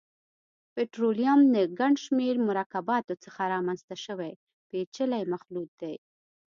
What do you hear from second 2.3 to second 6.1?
مرکباتو څخه رامنځته شوی پېچلی مخلوط دی.